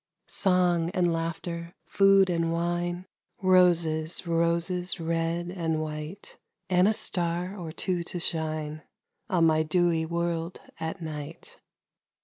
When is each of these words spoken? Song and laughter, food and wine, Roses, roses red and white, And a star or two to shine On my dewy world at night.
Song 0.29 0.89
and 0.95 1.13
laughter, 1.13 1.75
food 1.85 2.31
and 2.31 2.51
wine, 2.51 3.05
Roses, 3.39 4.25
roses 4.25 4.99
red 4.99 5.51
and 5.51 5.79
white, 5.79 6.39
And 6.71 6.87
a 6.87 6.91
star 6.93 7.55
or 7.55 7.71
two 7.71 8.03
to 8.05 8.19
shine 8.19 8.81
On 9.29 9.45
my 9.45 9.61
dewy 9.61 10.07
world 10.07 10.59
at 10.79 11.03
night. 11.03 11.59